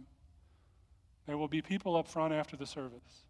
There 1.28 1.38
will 1.38 1.46
be 1.46 1.62
people 1.62 1.94
up 1.94 2.08
front 2.08 2.34
after 2.34 2.56
the 2.56 2.66
service. 2.66 3.26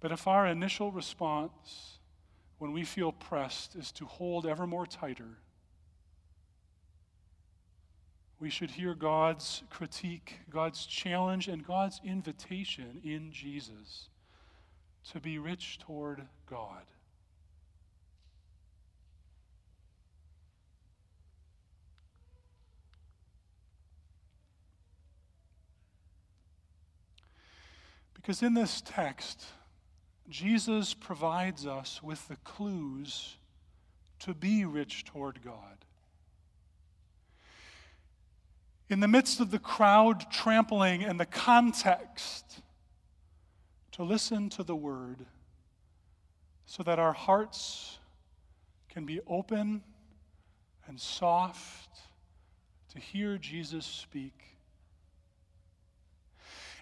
But 0.00 0.10
if 0.10 0.26
our 0.26 0.46
initial 0.46 0.90
response 0.90 1.98
when 2.56 2.72
we 2.72 2.84
feel 2.84 3.12
pressed 3.12 3.76
is 3.76 3.92
to 3.92 4.06
hold 4.06 4.46
ever 4.46 4.66
more 4.66 4.86
tighter, 4.86 5.36
we 8.40 8.48
should 8.48 8.70
hear 8.70 8.94
God's 8.94 9.62
critique, 9.68 10.38
God's 10.48 10.86
challenge, 10.86 11.46
and 11.46 11.64
God's 11.64 12.00
invitation 12.02 13.00
in 13.04 13.30
Jesus 13.30 14.08
to 15.12 15.20
be 15.20 15.38
rich 15.38 15.78
toward 15.78 16.22
God. 16.48 16.84
Because 28.14 28.42
in 28.42 28.54
this 28.54 28.82
text, 28.82 29.44
Jesus 30.28 30.94
provides 30.94 31.66
us 31.66 32.02
with 32.02 32.26
the 32.28 32.36
clues 32.36 33.36
to 34.20 34.32
be 34.34 34.64
rich 34.64 35.04
toward 35.04 35.42
God. 35.42 35.84
In 38.90 38.98
the 38.98 39.08
midst 39.08 39.38
of 39.38 39.52
the 39.52 39.60
crowd 39.60 40.30
trampling 40.32 41.04
and 41.04 41.18
the 41.18 41.24
context, 41.24 42.60
to 43.92 44.02
listen 44.02 44.48
to 44.50 44.64
the 44.64 44.74
word 44.74 45.26
so 46.66 46.82
that 46.82 46.98
our 46.98 47.12
hearts 47.12 47.98
can 48.88 49.06
be 49.06 49.20
open 49.28 49.82
and 50.88 51.00
soft 51.00 52.00
to 52.92 52.98
hear 52.98 53.38
Jesus 53.38 53.86
speak 53.86 54.49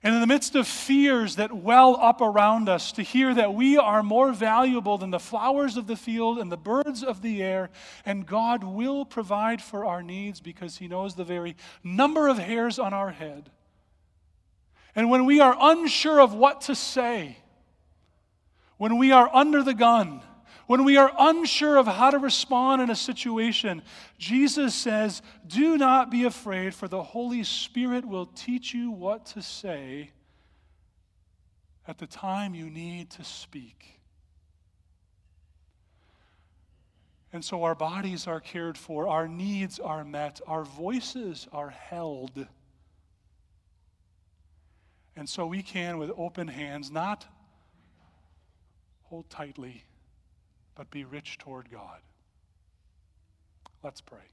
and 0.02 0.14
in 0.14 0.20
the 0.20 0.26
midst 0.26 0.54
of 0.54 0.68
fears 0.68 1.36
that 1.36 1.52
well 1.52 1.96
up 2.00 2.20
around 2.20 2.68
us, 2.68 2.92
to 2.92 3.02
hear 3.02 3.34
that 3.34 3.54
we 3.54 3.76
are 3.76 4.02
more 4.02 4.32
valuable 4.32 4.96
than 4.96 5.10
the 5.10 5.18
flowers 5.18 5.76
of 5.76 5.86
the 5.86 5.96
field 5.96 6.38
and 6.38 6.52
the 6.52 6.56
birds 6.56 7.02
of 7.02 7.20
the 7.22 7.42
air, 7.42 7.70
and 8.04 8.26
God 8.26 8.62
will 8.62 9.04
provide 9.04 9.60
for 9.60 9.84
our 9.84 10.02
needs 10.02 10.40
because 10.40 10.78
He 10.78 10.86
knows 10.86 11.14
the 11.14 11.24
very 11.24 11.56
number 11.82 12.28
of 12.28 12.38
hairs 12.38 12.78
on 12.78 12.92
our 12.92 13.10
head. 13.10 13.50
And 14.94 15.10
when 15.10 15.26
we 15.26 15.40
are 15.40 15.56
unsure 15.60 16.20
of 16.20 16.34
what 16.34 16.62
to 16.62 16.74
say, 16.74 17.38
when 18.76 18.98
we 18.98 19.10
are 19.12 19.28
under 19.34 19.62
the 19.62 19.74
gun, 19.74 20.22
when 20.68 20.84
we 20.84 20.98
are 20.98 21.10
unsure 21.18 21.78
of 21.78 21.86
how 21.86 22.10
to 22.10 22.18
respond 22.18 22.82
in 22.82 22.90
a 22.90 22.94
situation, 22.94 23.80
Jesus 24.18 24.74
says, 24.74 25.22
Do 25.46 25.78
not 25.78 26.10
be 26.10 26.24
afraid, 26.24 26.74
for 26.74 26.86
the 26.86 27.02
Holy 27.02 27.42
Spirit 27.42 28.04
will 28.04 28.26
teach 28.26 28.74
you 28.74 28.90
what 28.90 29.24
to 29.28 29.40
say 29.40 30.10
at 31.86 31.96
the 31.96 32.06
time 32.06 32.54
you 32.54 32.68
need 32.68 33.08
to 33.12 33.24
speak. 33.24 33.98
And 37.32 37.42
so 37.42 37.64
our 37.64 37.74
bodies 37.74 38.26
are 38.26 38.38
cared 38.38 38.76
for, 38.76 39.08
our 39.08 39.26
needs 39.26 39.78
are 39.78 40.04
met, 40.04 40.42
our 40.46 40.64
voices 40.64 41.48
are 41.50 41.70
held. 41.70 42.46
And 45.16 45.26
so 45.26 45.46
we 45.46 45.62
can, 45.62 45.96
with 45.96 46.10
open 46.14 46.46
hands, 46.46 46.90
not 46.90 47.24
hold 49.04 49.30
tightly 49.30 49.84
but 50.78 50.90
be 50.92 51.04
rich 51.04 51.38
toward 51.38 51.70
God. 51.72 51.98
Let's 53.82 54.00
pray. 54.00 54.30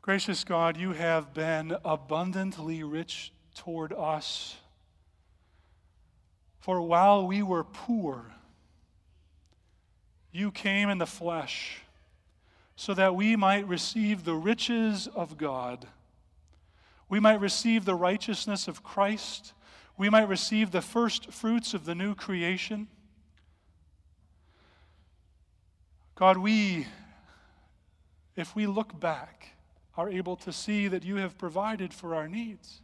Gracious 0.00 0.44
God, 0.44 0.78
you 0.78 0.92
have 0.92 1.34
been 1.34 1.76
abundantly 1.84 2.82
rich 2.82 3.30
toward 3.54 3.92
us. 3.92 4.56
For 6.58 6.80
while 6.80 7.26
we 7.26 7.42
were 7.42 7.64
poor, 7.64 8.32
you 10.32 10.50
came 10.50 10.88
in 10.88 10.96
the 10.96 11.06
flesh 11.06 11.82
so 12.76 12.94
that 12.94 13.14
we 13.14 13.36
might 13.36 13.68
receive 13.68 14.24
the 14.24 14.34
riches 14.34 15.06
of 15.14 15.36
God. 15.36 15.86
We 17.10 17.20
might 17.20 17.40
receive 17.40 17.84
the 17.84 17.94
righteousness 17.94 18.68
of 18.68 18.82
Christ. 18.82 19.52
We 19.98 20.08
might 20.08 20.28
receive 20.28 20.70
the 20.70 20.80
first 20.80 21.30
fruits 21.30 21.74
of 21.74 21.84
the 21.84 21.94
new 21.94 22.14
creation. 22.14 22.88
God, 26.22 26.38
we, 26.38 26.86
if 28.36 28.54
we 28.54 28.68
look 28.68 29.00
back, 29.00 29.56
are 29.96 30.08
able 30.08 30.36
to 30.36 30.52
see 30.52 30.86
that 30.86 31.02
you 31.02 31.16
have 31.16 31.36
provided 31.36 31.92
for 31.92 32.14
our 32.14 32.28
needs. 32.28 32.80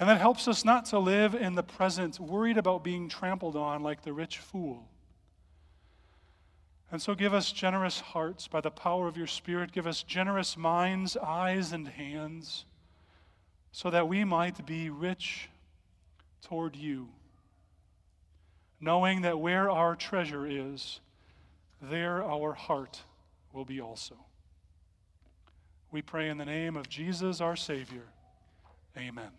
And 0.00 0.08
that 0.08 0.18
helps 0.18 0.48
us 0.48 0.64
not 0.64 0.86
to 0.86 0.98
live 0.98 1.34
in 1.34 1.54
the 1.54 1.62
present, 1.62 2.18
worried 2.18 2.56
about 2.56 2.82
being 2.82 3.06
trampled 3.06 3.54
on 3.54 3.82
like 3.82 4.00
the 4.00 4.14
rich 4.14 4.38
fool. 4.38 4.88
And 6.90 7.02
so 7.02 7.14
give 7.14 7.34
us 7.34 7.52
generous 7.52 8.00
hearts 8.00 8.48
by 8.48 8.62
the 8.62 8.70
power 8.70 9.06
of 9.06 9.18
your 9.18 9.26
Spirit. 9.26 9.72
Give 9.72 9.86
us 9.86 10.02
generous 10.02 10.56
minds, 10.56 11.18
eyes, 11.18 11.70
and 11.72 11.86
hands, 11.86 12.64
so 13.72 13.90
that 13.90 14.08
we 14.08 14.24
might 14.24 14.64
be 14.64 14.88
rich 14.88 15.50
toward 16.40 16.76
you, 16.76 17.10
knowing 18.80 19.20
that 19.20 19.38
where 19.38 19.68
our 19.68 19.94
treasure 19.94 20.46
is, 20.46 21.00
there 21.82 22.22
our 22.22 22.52
heart 22.52 23.02
will 23.52 23.64
be 23.64 23.80
also. 23.80 24.14
We 25.90 26.00
pray 26.00 26.28
in 26.28 26.38
the 26.38 26.44
name 26.44 26.76
of 26.76 26.88
Jesus, 26.88 27.40
our 27.40 27.56
Savior. 27.56 28.04
Amen. 28.96 29.30